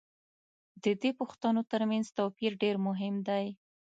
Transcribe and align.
د 0.83 0.85
دې 1.01 1.11
پوښتنو 1.19 1.61
تر 1.71 1.81
منځ 1.91 2.05
توپیر 2.17 2.51
دېر 2.63 2.75
مهم 2.87 3.15
دی. 3.27 3.45